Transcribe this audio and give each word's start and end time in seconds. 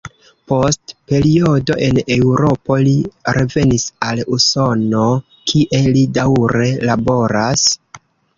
Post 0.51 0.91
periodo 1.09 1.75
en 1.87 1.99
Eŭropo 2.15 2.77
li 2.87 2.93
revenis 3.37 3.85
al 4.09 4.23
Usono, 4.39 5.03
kie 5.53 5.83
li 5.99 6.07
daŭre 6.17 6.73
laboras. 6.93 7.69